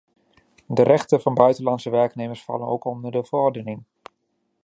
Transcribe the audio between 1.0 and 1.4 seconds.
van